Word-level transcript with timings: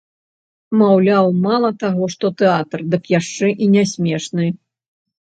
Маўляў, 0.81 1.29
мала 1.43 1.71
таго, 1.85 2.03
што 2.15 2.33
тэатр, 2.41 2.79
дык 2.97 3.03
яшчэ 3.19 3.55
і 3.63 3.73
не 3.79 3.89
смешны. 3.97 4.53